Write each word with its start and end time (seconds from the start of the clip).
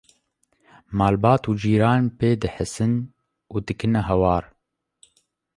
malbat 0.97 1.41
û 1.49 1.51
cîran 1.61 2.03
pê 2.17 2.31
dihesin 2.41 2.93
û 3.53 3.55
dikine 3.67 4.01
hewar 4.09 4.43